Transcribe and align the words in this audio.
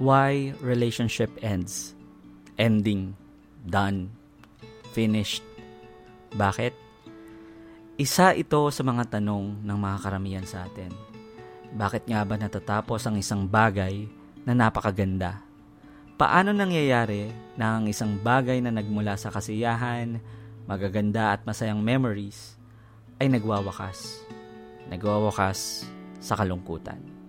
Why 0.00 0.56
relationship 0.64 1.28
ends? 1.44 1.92
Ending. 2.56 3.12
Done. 3.68 4.08
Finished. 4.96 5.44
Bakit? 6.32 6.72
Isa 8.00 8.32
ito 8.32 8.64
sa 8.72 8.80
mga 8.80 9.20
tanong 9.20 9.60
ng 9.60 9.76
mga 9.76 9.98
karamihan 10.00 10.46
sa 10.48 10.64
atin. 10.64 10.88
Bakit 11.76 12.08
nga 12.08 12.24
ba 12.24 12.40
natatapos 12.40 13.04
ang 13.04 13.20
isang 13.20 13.44
bagay 13.44 14.08
na 14.48 14.56
napakaganda? 14.56 15.44
Paano 16.16 16.56
nangyayari 16.56 17.28
na 17.60 17.76
ang 17.76 17.84
isang 17.84 18.16
bagay 18.16 18.64
na 18.64 18.72
nagmula 18.72 19.20
sa 19.20 19.28
kasiyahan, 19.28 20.16
magaganda 20.64 21.36
at 21.36 21.44
masayang 21.44 21.84
memories 21.84 22.56
ay 23.20 23.28
nagwawakas? 23.28 24.24
Nagwawakas 24.88 25.84
sa 26.24 26.40
kalungkutan. 26.40 27.19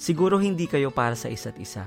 Siguro 0.00 0.40
hindi 0.40 0.64
kayo 0.64 0.88
para 0.88 1.12
sa 1.12 1.28
isa't 1.28 1.60
isa. 1.60 1.84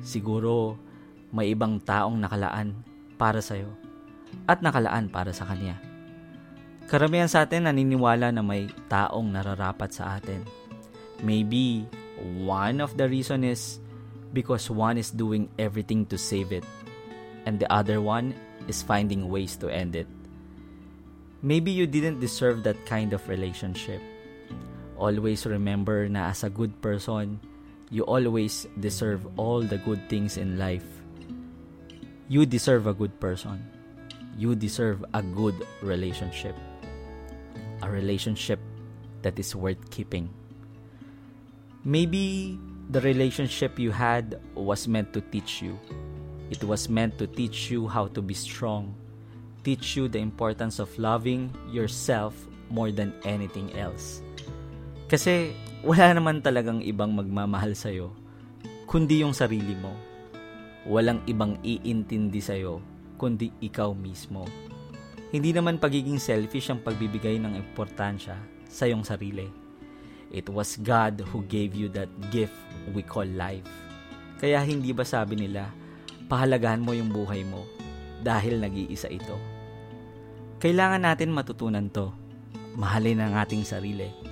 Siguro 0.00 0.80
may 1.28 1.52
ibang 1.52 1.76
taong 1.76 2.16
nakalaan 2.16 2.72
para 3.20 3.44
sa'yo 3.44 3.68
at 4.48 4.64
nakalaan 4.64 5.12
para 5.12 5.36
sa 5.36 5.44
kanya. 5.44 5.76
Karamihan 6.88 7.28
sa 7.28 7.44
atin 7.44 7.68
naniniwala 7.68 8.32
na 8.32 8.40
may 8.40 8.72
taong 8.88 9.28
nararapat 9.28 9.92
sa 9.92 10.16
atin. 10.16 10.40
Maybe 11.20 11.84
one 12.48 12.80
of 12.80 12.96
the 12.96 13.04
reason 13.04 13.44
is 13.44 13.76
because 14.32 14.72
one 14.72 14.96
is 14.96 15.12
doing 15.12 15.52
everything 15.60 16.08
to 16.08 16.16
save 16.16 16.48
it 16.48 16.64
and 17.44 17.60
the 17.60 17.68
other 17.68 18.00
one 18.00 18.32
is 18.72 18.80
finding 18.80 19.28
ways 19.28 19.52
to 19.60 19.68
end 19.68 19.92
it. 19.92 20.08
Maybe 21.44 21.76
you 21.76 21.84
didn't 21.84 22.24
deserve 22.24 22.64
that 22.64 22.80
kind 22.88 23.12
of 23.12 23.20
relationship 23.28 24.00
Always 24.98 25.46
remember 25.46 26.10
na 26.10 26.34
as 26.34 26.42
a 26.42 26.50
good 26.50 26.74
person, 26.82 27.38
you 27.88 28.02
always 28.02 28.66
deserve 28.82 29.22
all 29.38 29.62
the 29.62 29.78
good 29.78 30.10
things 30.10 30.36
in 30.36 30.58
life. 30.58 30.84
You 32.26 32.44
deserve 32.44 32.90
a 32.90 32.92
good 32.92 33.14
person. 33.22 33.62
You 34.36 34.58
deserve 34.58 35.04
a 35.14 35.22
good 35.22 35.54
relationship. 35.80 36.58
A 37.82 37.88
relationship 37.88 38.58
that 39.22 39.38
is 39.38 39.54
worth 39.54 39.78
keeping. 39.90 40.28
Maybe 41.84 42.58
the 42.90 43.00
relationship 43.00 43.78
you 43.78 43.90
had 43.90 44.42
was 44.54 44.88
meant 44.88 45.12
to 45.14 45.20
teach 45.20 45.62
you. 45.62 45.78
It 46.50 46.64
was 46.64 46.88
meant 46.88 47.18
to 47.18 47.26
teach 47.26 47.70
you 47.70 47.86
how 47.86 48.08
to 48.08 48.20
be 48.20 48.34
strong, 48.34 48.94
teach 49.62 49.96
you 49.96 50.08
the 50.08 50.18
importance 50.18 50.78
of 50.78 50.90
loving 50.98 51.54
yourself 51.70 52.34
more 52.68 52.90
than 52.90 53.14
anything 53.24 53.72
else. 53.78 54.22
Kasi 55.08 55.56
wala 55.80 56.12
naman 56.12 56.44
talagang 56.44 56.84
ibang 56.84 57.16
magmamahal 57.16 57.72
sa'yo, 57.72 58.12
kundi 58.84 59.24
yung 59.24 59.32
sarili 59.32 59.72
mo. 59.72 59.96
Walang 60.84 61.24
ibang 61.24 61.56
iintindi 61.64 62.44
sa'yo, 62.44 62.84
kundi 63.16 63.48
ikaw 63.64 63.96
mismo. 63.96 64.44
Hindi 65.32 65.56
naman 65.56 65.80
pagiging 65.80 66.20
selfish 66.20 66.68
ang 66.68 66.84
pagbibigay 66.84 67.40
ng 67.40 67.56
importansya 67.56 68.36
sa 68.68 68.84
iyong 68.84 69.00
sarili. 69.00 69.48
It 70.28 70.52
was 70.52 70.76
God 70.76 71.24
who 71.32 71.40
gave 71.48 71.72
you 71.72 71.88
that 71.96 72.12
gift 72.28 72.52
we 72.92 73.00
call 73.00 73.24
life. 73.24 73.64
Kaya 74.44 74.60
hindi 74.60 74.92
ba 74.92 75.08
sabi 75.08 75.40
nila, 75.40 75.72
pahalagahan 76.28 76.84
mo 76.84 76.92
yung 76.92 77.08
buhay 77.08 77.48
mo 77.48 77.64
dahil 78.20 78.60
nag-iisa 78.60 79.08
ito. 79.08 79.40
Kailangan 80.60 81.00
natin 81.00 81.32
matutunan 81.32 81.88
to. 81.88 82.12
Mahalin 82.76 83.24
ang 83.24 83.40
ating 83.40 83.64
sarili 83.64 84.27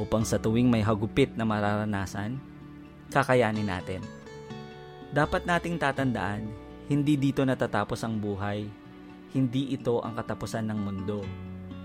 upang 0.00 0.24
sa 0.24 0.40
tuwing 0.40 0.72
may 0.72 0.80
hagupit 0.80 1.36
na 1.36 1.44
mararanasan, 1.44 2.40
kakayanin 3.12 3.68
natin. 3.68 4.00
Dapat 5.12 5.44
nating 5.44 5.76
tatandaan, 5.76 6.48
hindi 6.88 7.20
dito 7.20 7.44
natatapos 7.44 8.00
ang 8.02 8.16
buhay. 8.16 8.64
Hindi 9.30 9.76
ito 9.76 10.00
ang 10.00 10.16
katapusan 10.16 10.66
ng 10.72 10.80
mundo. 10.80 11.20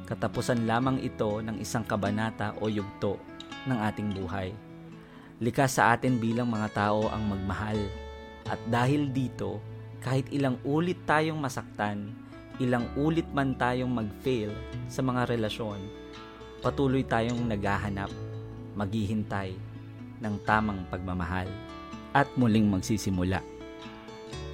Katapusan 0.07 0.66
lamang 0.66 0.97
ito 1.03 1.44
ng 1.44 1.62
isang 1.62 1.85
kabanata 1.85 2.57
o 2.63 2.72
yugto 2.72 3.19
ng 3.69 3.78
ating 3.85 4.09
buhay. 4.17 4.50
Likas 5.38 5.78
sa 5.78 5.94
atin 5.94 6.17
bilang 6.17 6.47
mga 6.47 6.73
tao 6.73 7.11
ang 7.11 7.28
magmahal. 7.28 7.78
At 8.50 8.61
dahil 8.69 9.11
dito, 9.11 9.61
kahit 10.00 10.29
ilang 10.29 10.61
ulit 10.66 11.01
tayong 11.09 11.38
masaktan, 11.38 12.13
ilang 12.61 12.88
ulit 12.95 13.25
man 13.34 13.57
tayong 13.57 13.90
mag-fail 13.90 14.53
sa 14.85 15.01
mga 15.01 15.28
relasyon, 15.34 15.81
patuloy 16.59 17.03
tayong 17.03 17.47
naghahanap, 17.47 18.11
maghihintay 18.75 19.55
ng 20.21 20.35
tamang 20.47 20.83
pagmamahal 20.88 21.47
at 22.16 22.31
muling 22.39 22.67
magsisimula. 22.71 23.43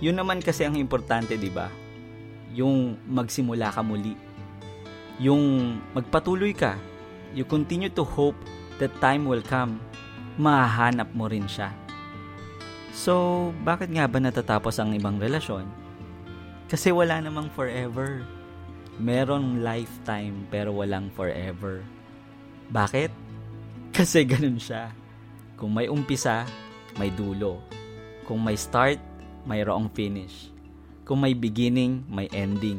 Yun 0.01 0.17
naman 0.17 0.41
kasi 0.41 0.65
ang 0.65 0.77
importante, 0.81 1.37
'di 1.37 1.53
ba? 1.53 1.69
Yung 2.57 2.97
magsimula 3.05 3.69
ka 3.69 3.85
muli. 3.85 4.17
Yung 5.21 5.77
magpatuloy 5.93 6.57
ka. 6.57 6.73
You 7.37 7.45
continue 7.45 7.93
to 7.93 8.03
hope 8.03 8.35
that 8.81 8.91
time 8.97 9.29
will 9.29 9.45
come. 9.45 9.77
Mahanap 10.41 11.13
mo 11.13 11.29
rin 11.29 11.45
siya. 11.45 11.69
So, 12.91 13.55
bakit 13.63 13.87
nga 13.93 14.09
ba 14.09 14.19
natatapos 14.19 14.75
ang 14.81 14.91
ibang 14.91 15.15
relasyon? 15.15 15.63
Kasi 16.67 16.91
wala 16.91 17.23
namang 17.23 17.47
forever. 17.55 18.25
Merong 19.01 19.65
lifetime 19.65 20.45
pero 20.53 20.77
walang 20.77 21.09
forever. 21.17 21.81
Bakit? 22.69 23.09
Kasi 23.97 24.21
ganun 24.29 24.61
siya. 24.61 24.93
Kung 25.57 25.73
may 25.73 25.89
umpisa, 25.89 26.45
may 27.01 27.09
dulo. 27.09 27.65
Kung 28.29 28.45
may 28.45 28.53
start, 28.53 29.01
mayroong 29.49 29.89
finish. 29.89 30.53
Kung 31.01 31.25
may 31.25 31.33
beginning, 31.33 32.05
may 32.05 32.29
ending. 32.29 32.77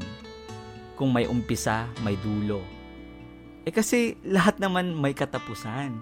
Kung 0.95 1.11
may 1.11 1.27
umpisa, 1.27 1.91
may 2.07 2.15
dulo. 2.23 2.63
Eh 3.67 3.75
kasi 3.75 4.15
lahat 4.23 4.63
naman 4.63 4.95
may 4.95 5.19
katapusan. 5.19 5.99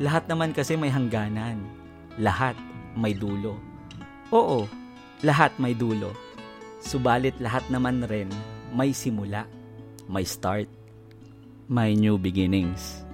Lahat 0.00 0.24
naman 0.24 0.56
kasi 0.56 0.72
may 0.72 0.88
hangganan. 0.88 1.60
Lahat 2.16 2.56
may 2.96 3.12
dulo. 3.12 3.60
Oo, 4.32 4.64
lahat 5.20 5.52
may 5.60 5.76
dulo. 5.76 6.16
Subalit 6.80 7.36
lahat 7.44 7.68
naman 7.68 8.08
rin 8.08 8.32
may 8.70 8.94
simula, 8.94 9.46
may 10.08 10.24
start, 10.24 10.66
may 11.68 11.94
new 11.94 12.18
beginnings. 12.18 13.09